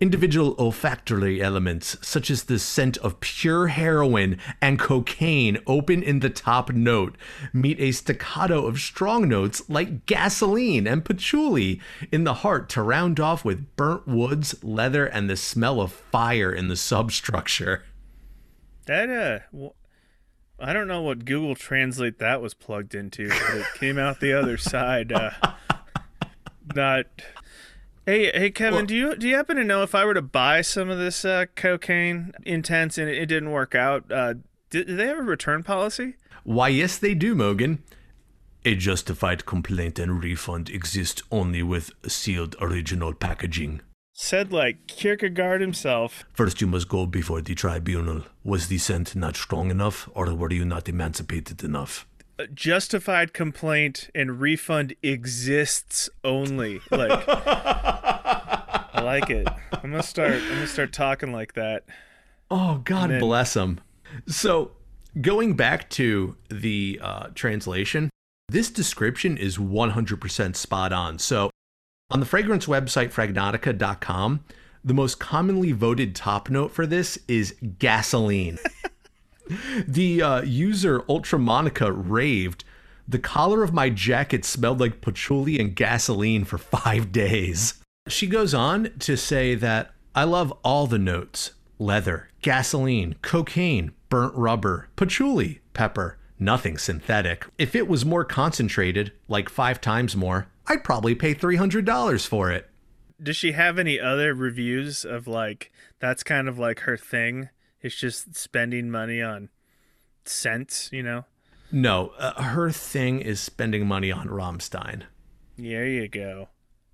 Individual 0.00 0.54
olfactory 0.60 1.42
elements, 1.42 1.96
such 2.00 2.30
as 2.30 2.44
the 2.44 2.60
scent 2.60 2.96
of 2.98 3.18
pure 3.18 3.66
heroin 3.66 4.38
and 4.62 4.78
cocaine, 4.78 5.58
open 5.66 6.04
in 6.04 6.20
the 6.20 6.30
top 6.30 6.70
note, 6.70 7.16
meet 7.52 7.80
a 7.80 7.90
staccato 7.90 8.64
of 8.66 8.78
strong 8.78 9.28
notes 9.28 9.68
like 9.68 10.06
gasoline 10.06 10.86
and 10.86 11.04
patchouli 11.04 11.80
in 12.12 12.22
the 12.22 12.34
heart 12.34 12.68
to 12.68 12.80
round 12.80 13.18
off 13.18 13.44
with 13.44 13.74
burnt 13.74 14.06
woods, 14.06 14.62
leather, 14.62 15.04
and 15.04 15.28
the 15.28 15.36
smell 15.36 15.80
of 15.80 15.90
fire 15.90 16.52
in 16.52 16.68
the 16.68 16.76
substructure. 16.76 17.84
That 18.86 19.10
uh, 19.52 19.68
I 20.60 20.72
don't 20.72 20.86
know 20.86 21.02
what 21.02 21.24
Google 21.24 21.56
Translate 21.56 22.18
that 22.20 22.40
was 22.40 22.54
plugged 22.54 22.94
into, 22.94 23.28
but 23.28 23.54
it 23.56 23.66
came 23.74 23.98
out 23.98 24.20
the 24.20 24.32
other 24.32 24.58
side. 24.58 25.10
Uh, 25.10 25.30
not. 26.74 27.06
Hey, 28.08 28.30
hey, 28.32 28.50
Kevin, 28.50 28.74
well, 28.74 28.86
do 28.86 28.96
you 28.96 29.16
do 29.16 29.28
you 29.28 29.36
happen 29.36 29.58
to 29.58 29.64
know 29.64 29.82
if 29.82 29.94
I 29.94 30.06
were 30.06 30.14
to 30.14 30.22
buy 30.22 30.62
some 30.62 30.88
of 30.88 30.96
this 30.96 31.26
uh, 31.26 31.44
cocaine 31.54 32.32
intense 32.46 32.96
and 32.96 33.06
it, 33.06 33.18
it, 33.18 33.26
didn't 33.26 33.50
work 33.50 33.74
out? 33.74 34.10
Uh, 34.10 34.32
do, 34.70 34.82
do 34.82 34.96
they 34.96 35.08
have 35.08 35.18
a 35.18 35.22
return 35.22 35.62
policy? 35.62 36.14
Why, 36.42 36.68
yes, 36.68 36.96
they 36.96 37.12
do, 37.12 37.34
Mogan. 37.34 37.82
A 38.64 38.74
justified 38.76 39.44
complaint 39.44 39.98
and 39.98 40.24
refund 40.24 40.70
exist 40.70 41.22
only 41.30 41.62
with 41.62 41.90
sealed 42.06 42.56
original 42.62 43.12
packaging. 43.12 43.82
Said 44.14 44.54
like 44.54 44.86
Kierkegaard 44.86 45.60
himself. 45.60 46.24
First, 46.32 46.62
you 46.62 46.66
must 46.66 46.88
go 46.88 47.04
before 47.04 47.42
the 47.42 47.54
tribunal. 47.54 48.22
Was 48.42 48.68
the 48.68 48.78
scent 48.78 49.16
not 49.16 49.36
strong 49.36 49.70
enough, 49.70 50.08
or 50.14 50.32
were 50.32 50.50
you 50.50 50.64
not 50.64 50.88
emancipated 50.88 51.62
enough? 51.62 52.06
Justified 52.54 53.32
complaint 53.32 54.10
and 54.14 54.40
refund 54.40 54.94
exists 55.02 56.08
only. 56.22 56.80
Like, 56.90 57.24
I 57.28 59.00
like 59.02 59.28
it. 59.30 59.48
I'm 59.72 59.90
gonna 59.90 60.02
start. 60.02 60.34
I'm 60.34 60.48
gonna 60.48 60.66
start 60.66 60.92
talking 60.92 61.32
like 61.32 61.54
that. 61.54 61.84
Oh 62.50 62.80
God 62.84 63.10
then, 63.10 63.20
bless 63.20 63.56
him. 63.56 63.80
So, 64.26 64.72
going 65.20 65.54
back 65.54 65.90
to 65.90 66.36
the 66.48 67.00
uh, 67.02 67.28
translation, 67.34 68.10
this 68.48 68.70
description 68.70 69.36
is 69.36 69.58
100% 69.58 70.56
spot 70.56 70.92
on. 70.92 71.18
So, 71.18 71.50
on 72.10 72.20
the 72.20 72.26
fragrance 72.26 72.66
website, 72.66 73.12
fragrantica.com, 73.12 74.44
the 74.84 74.94
most 74.94 75.18
commonly 75.18 75.72
voted 75.72 76.14
top 76.14 76.48
note 76.48 76.70
for 76.70 76.86
this 76.86 77.18
is 77.28 77.54
gasoline. 77.78 78.58
the 79.86 80.22
uh, 80.22 80.42
user 80.42 81.00
Ultramonica 81.00 81.92
raved. 81.94 82.64
The 83.06 83.18
collar 83.18 83.62
of 83.62 83.72
my 83.72 83.88
jacket 83.88 84.44
smelled 84.44 84.80
like 84.80 85.00
patchouli 85.00 85.58
and 85.58 85.74
gasoline 85.74 86.44
for 86.44 86.58
five 86.58 87.10
days. 87.10 87.82
She 88.06 88.26
goes 88.26 88.54
on 88.54 88.90
to 89.00 89.16
say 89.16 89.54
that 89.54 89.92
I 90.14 90.24
love 90.24 90.52
all 90.62 90.86
the 90.86 90.98
notes 90.98 91.52
leather, 91.78 92.28
gasoline, 92.42 93.14
cocaine, 93.22 93.92
burnt 94.08 94.34
rubber, 94.34 94.88
patchouli, 94.96 95.60
pepper, 95.74 96.18
nothing 96.38 96.76
synthetic. 96.76 97.46
If 97.56 97.74
it 97.74 97.88
was 97.88 98.04
more 98.04 98.24
concentrated, 98.24 99.12
like 99.28 99.48
five 99.48 99.80
times 99.80 100.16
more, 100.16 100.48
I'd 100.66 100.84
probably 100.84 101.14
pay 101.14 101.34
$300 101.34 102.26
for 102.26 102.50
it. 102.50 102.68
Does 103.22 103.36
she 103.36 103.52
have 103.52 103.78
any 103.78 103.98
other 103.98 104.34
reviews 104.34 105.04
of 105.04 105.26
like 105.26 105.72
that's 105.98 106.22
kind 106.22 106.48
of 106.48 106.58
like 106.58 106.80
her 106.80 106.96
thing? 106.96 107.48
It's 107.80 107.94
just 107.94 108.34
spending 108.34 108.90
money 108.90 109.22
on 109.22 109.50
scents, 110.24 110.90
you 110.92 111.02
know? 111.02 111.24
No, 111.70 112.12
uh, 112.18 112.42
her 112.42 112.70
thing 112.70 113.20
is 113.20 113.40
spending 113.40 113.86
money 113.86 114.10
on 114.10 114.28
Rammstein. 114.28 115.02
There 115.56 115.86
you 115.86 116.08
go. 116.08 116.48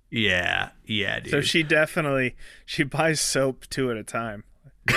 Yeah, 0.09 0.69
yeah, 0.85 1.19
dude. 1.19 1.31
So 1.31 1.41
she 1.41 1.63
definitely 1.63 2.35
she 2.65 2.83
buys 2.83 3.21
soap 3.21 3.65
two 3.69 3.91
at 3.91 3.97
a 3.97 4.03
time. 4.03 4.43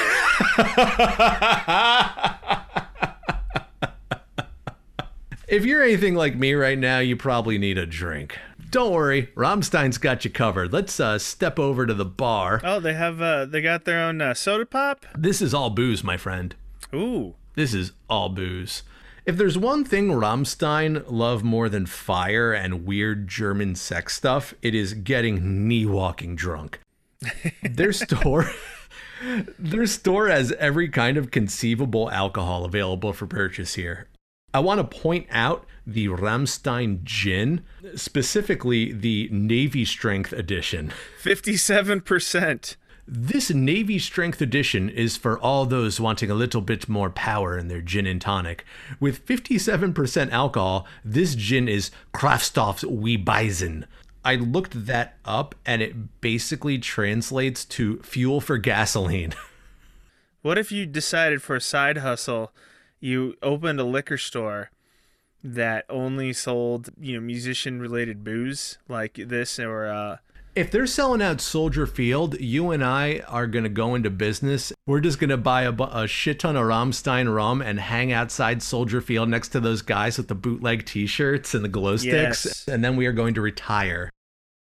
if 5.49 5.65
you're 5.65 5.83
anything 5.83 6.15
like 6.15 6.37
me 6.37 6.55
right 6.55 6.79
now, 6.79 6.99
you 6.99 7.17
probably 7.17 7.59
need 7.59 7.79
a 7.79 7.87
drink. 7.87 8.39
Don't 8.71 8.93
worry, 8.93 9.29
Rammstein's 9.35 9.99
got 9.99 10.25
you 10.25 10.31
covered. 10.31 10.73
Let's 10.73 11.01
uh, 11.01 11.19
step 11.19 11.59
over 11.59 11.87
to 11.87 11.95
the 11.95 12.05
bar. 12.05 12.61
Oh, 12.63 12.81
they 12.81 12.95
have 12.95 13.21
uh, 13.23 13.47
they 13.47 13.63
got 13.63 13.85
their 13.85 14.01
own 14.01 14.21
uh, 14.21 14.35
soda 14.35 14.67
pop. 14.67 15.07
This 15.17 15.41
is 15.41 15.55
all 15.55 15.71
booze, 15.71 16.05
my 16.05 16.17
friend. 16.17 16.55
Ooh, 16.95 17.35
this 17.55 17.73
is 17.73 17.93
all 18.11 18.29
booze. 18.29 18.83
If 19.25 19.37
there's 19.37 19.57
one 19.57 19.85
thing 19.85 20.09
Rammstein 20.09 21.05
love 21.07 21.43
more 21.43 21.69
than 21.69 21.87
fire 21.87 22.53
and 22.53 22.85
weird 22.85 23.29
German 23.29 23.75
sex 23.75 24.17
stuff, 24.17 24.55
it 24.63 24.75
is 24.75 24.95
getting 24.95 25.67
knee 25.67 25.87
walking 25.87 26.37
drunk. 26.37 26.81
their 27.63 27.93
store 27.93 28.51
their 29.59 29.87
store 29.87 30.29
has 30.29 30.53
every 30.53 30.89
kind 30.89 31.17
of 31.17 31.31
conceivable 31.31 32.11
alcohol 32.11 32.65
available 32.65 33.13
for 33.13 33.27
purchase 33.27 33.75
here. 33.75 34.09
I 34.59 34.61
want 34.61 34.81
to 34.81 34.99
point 34.99 35.29
out 35.31 35.65
the 35.87 36.09
Rammstein 36.09 37.05
gin, 37.05 37.65
specifically 37.95 38.91
the 38.91 39.29
Navy 39.31 39.85
Strength 39.85 40.33
edition. 40.33 40.93
57%. 41.23 42.75
This 43.07 43.51
Navy 43.51 44.01
Strength 44.01 44.41
edition 44.41 44.89
is 44.89 45.17
for 45.17 45.39
all 45.39 45.65
those 45.65 46.01
wanting 46.01 46.29
a 46.29 46.35
little 46.35 46.61
bit 46.61 46.89
more 46.89 47.09
power 47.09 47.57
in 47.57 47.69
their 47.69 47.81
gin 47.81 48.05
and 48.05 48.21
tonic. 48.21 48.65
With 48.99 49.25
57% 49.25 50.33
alcohol, 50.33 50.89
this 51.05 51.37
gin 51.37 51.69
is 51.69 51.93
Kraftstoff's 52.13 52.85
Wee 52.85 53.17
I 54.25 54.35
looked 54.35 54.87
that 54.87 55.19
up 55.25 55.55
and 55.65 55.81
it 55.81 56.21
basically 56.21 56.79
translates 56.79 57.65
to 57.67 58.01
fuel 58.01 58.41
for 58.41 58.59
gasoline. 58.59 59.35
what 60.43 60.59
if 60.59 60.73
you 60.73 60.85
decided 60.85 61.43
for 61.43 61.55
a 61.55 61.61
side 61.61 61.99
hustle, 61.99 62.51
you 63.01 63.37
opened 63.43 63.81
a 63.81 63.85
liquor 63.85 64.19
store 64.19 64.71
that 65.43 65.85
only 65.89 66.33
sold 66.33 66.91
you 67.01 67.15
know 67.15 67.21
musician 67.21 67.81
related 67.81 68.25
booze 68.25 68.79
like 68.89 69.15
this 69.15 69.59
or 69.59 69.87
uh 69.87 70.17
if 70.55 70.73
they're 70.73 70.89
selling 70.89 71.23
out 71.23 71.41
Soldier 71.41 71.87
Field, 71.87 72.41
you 72.41 72.73
and 72.73 72.85
I 72.85 73.21
are 73.29 73.47
going 73.47 73.63
to 73.63 73.71
go 73.71 73.95
into 73.95 74.11
business. 74.11 74.73
We're 74.87 74.99
just 74.99 75.21
going 75.21 75.31
to 75.31 75.37
buy 75.37 75.63
a, 75.63 75.73
a, 75.73 76.09
shit 76.09 76.41
ton 76.41 76.57
of 76.57 76.65
Rammstein 76.65 77.33
rum 77.33 77.63
and 77.63 77.79
hang 77.79 78.11
outside 78.11 78.61
Soldier 78.61 79.01
Field 79.01 79.29
next 79.29 79.51
to 79.51 79.61
those 79.61 79.83
guys 79.83 80.19
with 80.19 80.27
the 80.27 80.35
bootleg 80.35 80.85
t 80.85 81.07
shirts 81.07 81.55
and 81.55 81.65
the 81.65 81.69
glow 81.69 81.97
sticks. 81.97 82.45
Yes. 82.45 82.67
And 82.67 82.83
then 82.83 82.97
we 82.97 83.07
are 83.07 83.13
going 83.13 83.35
to 83.35 83.41
retire. 83.41 84.11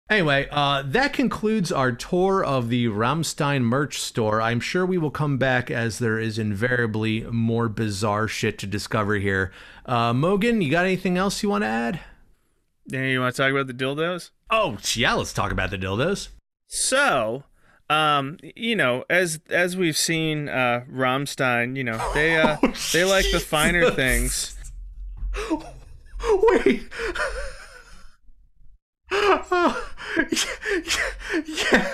Anyway, 0.09 0.47
uh, 0.51 0.83
that 0.85 1.11
concludes 1.11 1.69
our 1.69 1.91
tour 1.91 2.43
of 2.43 2.69
the 2.69 2.85
Rammstein 2.85 3.63
merch 3.63 3.99
store. 3.99 4.41
I'm 4.41 4.61
sure 4.61 4.85
we 4.85 4.97
will 4.97 5.11
come 5.11 5.37
back 5.37 5.69
as 5.69 5.99
there 5.99 6.17
is 6.17 6.39
invariably 6.39 7.23
more 7.23 7.67
bizarre 7.67 8.29
shit 8.29 8.57
to 8.59 8.67
discover 8.67 9.15
here. 9.15 9.51
Uh, 9.85 10.13
Mogan, 10.13 10.61
you 10.61 10.71
got 10.71 10.85
anything 10.85 11.17
else 11.17 11.43
you 11.43 11.49
want 11.49 11.63
to 11.63 11.67
add? 11.67 11.99
Yeah, 12.85 13.03
you 13.03 13.19
want 13.19 13.35
to 13.35 13.41
talk 13.41 13.51
about 13.51 13.67
the 13.67 13.73
dildos? 13.73 14.29
Oh, 14.49 14.77
yeah, 14.93 15.13
let's 15.13 15.33
talk 15.33 15.51
about 15.51 15.71
the 15.71 15.77
dildos. 15.77 16.29
So, 16.67 17.43
um, 17.89 18.37
you 18.55 18.77
know, 18.77 19.03
as 19.09 19.41
as 19.49 19.75
we've 19.75 19.97
seen, 19.97 20.47
uh, 20.47 20.85
Rammstein, 20.89 21.75
you 21.75 21.83
know, 21.83 22.11
they 22.13 22.37
uh, 22.37 22.55
oh, 22.63 22.73
they 22.93 23.03
like 23.03 23.25
the 23.31 23.41
finer 23.41 23.91
things. 23.91 24.55
Wait. 26.23 26.83
Yeah, 29.11 29.75
yeah, 31.45 31.91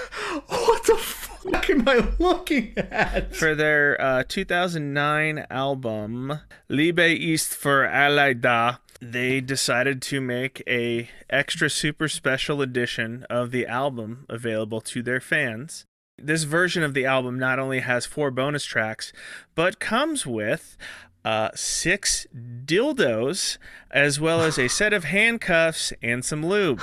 What 0.48 0.84
the 0.84 0.96
fuck 0.98 1.70
am 1.70 1.88
I 1.88 2.08
looking 2.20 2.74
at? 2.78 3.36
For 3.36 3.54
their 3.54 4.00
uh, 4.02 4.24
2009 4.28 5.46
album, 5.50 6.40
Liebe 6.70 7.16
ist 7.16 7.54
für 7.54 7.88
alle 7.88 8.80
they 9.02 9.42
decided 9.42 10.02
to 10.02 10.22
make 10.22 10.64
a 10.68 11.10
extra 11.30 11.70
super 11.70 12.08
special 12.08 12.62
edition 12.62 13.26
of 13.30 13.52
the 13.52 13.68
album 13.68 14.26
available 14.30 14.80
to 14.80 15.04
their 15.04 15.20
fans. 15.20 15.86
This 16.18 16.44
version 16.44 16.84
of 16.84 16.94
the 16.94 17.06
album 17.06 17.38
not 17.38 17.60
only 17.60 17.80
has 17.80 18.06
four 18.06 18.32
bonus 18.32 18.64
tracks, 18.64 19.12
but 19.56 19.80
comes 19.80 20.26
with 20.26 20.78
uh, 21.26 21.50
six 21.56 22.28
dildos, 22.66 23.58
as 23.92 24.20
well 24.20 24.42
as 24.42 24.58
a 24.58 24.68
set 24.68 24.94
of 24.94 25.06
handcuffs 25.06 25.94
and 26.02 26.24
some 26.24 26.46
lube. 26.46 26.82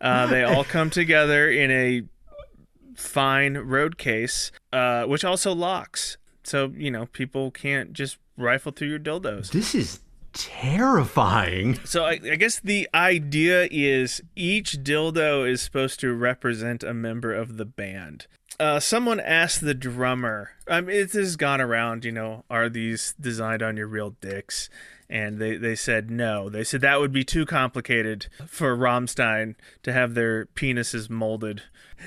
Uh, 0.00 0.26
they 0.26 0.42
all 0.42 0.64
come 0.64 0.90
together 0.90 1.50
in 1.50 1.70
a 1.70 2.02
fine 2.94 3.56
road 3.56 3.98
case, 3.98 4.52
uh, 4.72 5.04
which 5.04 5.24
also 5.24 5.54
locks. 5.54 6.16
so 6.44 6.72
you 6.76 6.90
know 6.90 7.06
people 7.06 7.50
can't 7.50 7.92
just 7.92 8.18
rifle 8.36 8.72
through 8.72 8.88
your 8.88 8.98
dildos. 8.98 9.50
This 9.50 9.74
is 9.74 10.00
terrifying. 10.32 11.78
So 11.84 12.04
I, 12.04 12.12
I, 12.12 12.36
guess 12.36 12.58
the 12.60 12.88
idea 12.94 13.68
is 13.70 14.22
each 14.34 14.82
dildo 14.82 15.48
is 15.48 15.60
supposed 15.60 16.00
to 16.00 16.12
represent 16.14 16.82
a 16.82 16.94
member 16.94 17.34
of 17.34 17.56
the 17.58 17.66
band. 17.66 18.26
Uh, 18.62 18.78
someone 18.78 19.18
asked 19.18 19.60
the 19.60 19.74
drummer. 19.74 20.50
I 20.68 20.80
mean, 20.80 20.94
it 20.94 21.10
has 21.14 21.34
gone 21.34 21.60
around. 21.60 22.04
You 22.04 22.12
know, 22.12 22.44
are 22.48 22.68
these 22.68 23.12
designed 23.20 23.60
on 23.60 23.76
your 23.76 23.88
real 23.88 24.10
dicks? 24.20 24.70
And 25.10 25.40
they, 25.40 25.56
they 25.56 25.74
said 25.74 26.12
no. 26.12 26.48
They 26.48 26.62
said 26.62 26.80
that 26.82 27.00
would 27.00 27.12
be 27.12 27.24
too 27.24 27.44
complicated 27.44 28.28
for 28.46 28.76
Rammstein 28.76 29.56
to 29.82 29.92
have 29.92 30.14
their 30.14 30.46
penises 30.46 31.10
molded. 31.10 31.64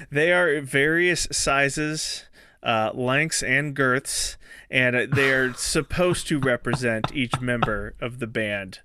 They 0.09 0.31
are 0.31 0.61
various 0.61 1.27
sizes 1.29 2.23
uh, 2.63 2.91
lengths 2.93 3.43
and 3.43 3.75
girths, 3.75 4.37
and 4.71 5.13
they 5.13 5.31
are 5.31 5.53
supposed 5.57 6.27
to 6.27 6.39
represent 6.39 7.13
each 7.13 7.39
member 7.39 7.93
of 8.01 8.19
the 8.19 8.27
band. 8.27 8.79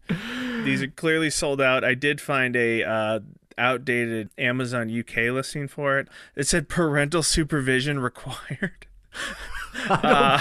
These 0.65 0.83
are 0.83 0.89
clearly 0.89 1.31
sold 1.31 1.61
out. 1.61 1.83
I 1.83 1.95
did 1.95 2.21
find 2.21 2.55
a 2.57 2.85
uh, 2.85 3.21
outdated 3.61 4.31
Amazon 4.39 4.91
UK 4.91 5.33
listing 5.33 5.69
for 5.69 5.99
it. 5.99 6.09
It 6.35 6.49
said 6.49 6.69
parental 6.69 7.23
supervision 7.23 8.01
required. 8.01 8.87
uh, 9.89 10.41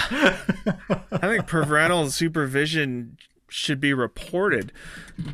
I 1.12 1.18
think 1.20 1.46
parental 1.46 2.10
supervision 2.10 3.18
should 3.48 3.80
be 3.80 3.92
reported. 3.92 4.72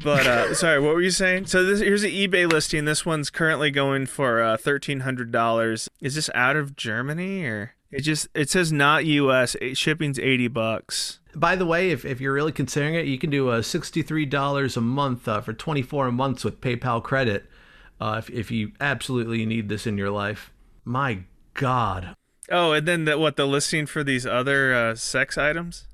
But 0.03 0.27
uh, 0.27 0.55
sorry, 0.55 0.81
what 0.81 0.95
were 0.95 1.03
you 1.03 1.11
saying? 1.11 1.47
So 1.47 1.65
this 1.65 1.81
here's 1.81 2.03
an 2.03 2.11
eBay 2.11 2.51
listing. 2.51 2.85
This 2.85 3.07
one's 3.07 3.31
currently 3.31 3.71
going 3.71 4.07
for 4.07 4.43
uh, 4.43 4.57
thirteen 4.57 5.01
hundred 5.01 5.31
dollars. 5.31 5.89
Is 6.01 6.15
this 6.15 6.31
out 6.35 6.57
of 6.57 6.77
Germany 6.77 7.45
or? 7.45 7.73
It 7.93 8.01
just 8.01 8.29
it 8.35 8.51
says 8.51 8.73
not 8.73 9.05
U.S. 9.07 9.57
Shipping's 9.75 10.19
eighty 10.19 10.49
bucks. 10.49 11.21
By 11.35 11.55
the 11.55 11.67
way, 11.67 11.91
if, 11.91 12.05
if 12.05 12.21
you're 12.21 12.33
really 12.33 12.53
considering 12.53 12.95
it, 12.95 13.07
you 13.07 13.19
can 13.19 13.31
do 13.31 13.51
a 13.51 13.63
sixty 13.63 14.03
three 14.03 14.27
dollars 14.27 14.77
a 14.77 14.81
month 14.81 15.29
uh, 15.29 15.41
for 15.41 15.53
twenty 15.53 15.83
four 15.83 16.11
months 16.11 16.45
with 16.45 16.61
PayPal 16.61 17.03
credit. 17.03 17.47
Uh, 18.01 18.17
if 18.19 18.31
if 18.31 18.51
you 18.51 18.73
absolutely 18.81 19.47
need 19.47 19.69
this 19.69 19.87
in 19.87 19.97
your 19.97 20.11
life, 20.11 20.53
my 20.85 21.21
God. 21.55 22.15
Oh, 22.51 22.73
and 22.73 22.87
then 22.87 23.07
the, 23.07 23.19
what 23.19 23.37
the 23.37 23.47
listing 23.47 23.87
for 23.87 24.05
these 24.05 24.25
other 24.25 24.73
uh, 24.75 24.95
sex 24.95 25.37
items? 25.37 25.87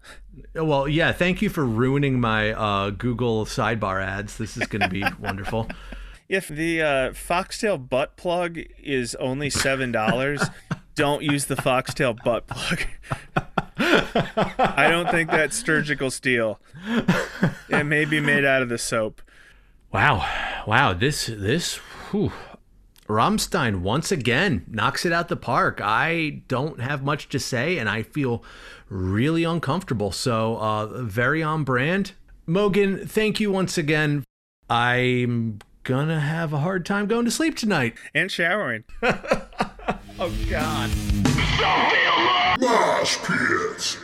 Well, 0.55 0.87
yeah. 0.87 1.13
Thank 1.13 1.41
you 1.41 1.49
for 1.49 1.65
ruining 1.65 2.21
my 2.21 2.53
uh, 2.53 2.91
Google 2.91 3.47
sidebar 3.47 4.05
ads. 4.05 4.37
This 4.37 4.57
is 4.57 4.67
going 4.67 4.83
to 4.83 4.89
be 4.89 5.05
wonderful. 5.21 5.69
If 6.29 6.49
the 6.49 6.83
uh, 6.83 7.13
foxtail 7.13 7.79
butt 7.79 8.17
plug 8.17 8.59
is 8.83 9.15
only 9.17 9.51
seven 9.51 9.93
dollars, 9.93 10.43
don't 10.95 11.23
use 11.23 11.47
the 11.47 11.57
foxtail 11.57 12.15
butt 12.15 12.47
plug. 12.47 12.83
I 13.77 14.89
don't 14.91 15.11
think 15.11 15.31
that's 15.31 15.63
surgical 15.63 16.11
steel. 16.11 16.61
It 17.69 17.85
may 17.85 18.05
be 18.05 18.21
made 18.21 18.45
out 18.45 18.63
of 18.63 18.69
the 18.69 18.79
soap. 18.79 19.23
Wow, 19.93 20.27
wow! 20.67 20.93
This 20.93 21.27
this 21.27 21.77
whew. 22.11 22.33
Rammstein 23.09 23.81
once 23.81 24.11
again 24.11 24.65
knocks 24.69 25.05
it 25.05 25.13
out 25.13 25.29
the 25.29 25.37
park. 25.37 25.81
I 25.83 26.43
don't 26.49 26.81
have 26.81 27.03
much 27.03 27.29
to 27.31 27.39
say, 27.39 27.79
and 27.79 27.89
I 27.89 28.03
feel 28.03 28.43
really 28.89 29.45
uncomfortable. 29.45 30.13
So, 30.13 30.57
uh, 30.59 30.87
very 31.03 31.43
on 31.43 31.65
brand. 31.65 32.13
Mogan, 32.47 33.07
thank 33.07 33.41
you 33.41 33.51
once 33.51 33.77
again. 33.77 34.25
I'm 34.71 35.59
gonna 35.83 36.21
have 36.21 36.53
a 36.53 36.59
hard 36.59 36.87
time 36.87 37.07
going 37.07 37.25
to 37.25 37.31
sleep 37.31 37.57
tonight 37.57 37.95
and 38.15 38.31
showering. 38.31 38.85
oh 39.03 40.33
God. 40.49 40.91
Mosh 42.61 43.19
pits. 43.19 43.99